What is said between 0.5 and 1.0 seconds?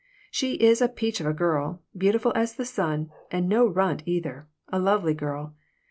is a